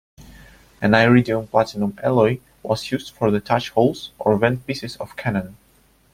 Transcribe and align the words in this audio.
An 0.81 0.95
iridium-platinum 0.95 1.99
alloy 2.01 2.39
was 2.63 2.89
used 2.91 3.13
for 3.13 3.29
the 3.29 3.39
touch 3.39 3.69
holes 3.69 4.09
or 4.17 4.35
vent 4.35 4.65
pieces 4.65 4.95
of 4.97 5.15
cannon. 5.15 5.57